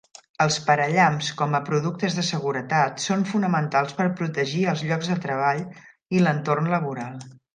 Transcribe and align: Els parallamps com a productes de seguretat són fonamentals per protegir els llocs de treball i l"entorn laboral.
Els 0.43 0.55
parallamps 0.67 1.27
com 1.41 1.57
a 1.57 1.61
productes 1.67 2.15
de 2.19 2.23
seguretat 2.29 3.03
són 3.03 3.27
fonamentals 3.33 3.93
per 3.99 4.09
protegir 4.23 4.65
els 4.73 4.83
llocs 4.93 5.13
de 5.13 5.19
treball 5.29 5.63
i 6.17 6.23
l"entorn 6.23 6.75
laboral. 6.77 7.25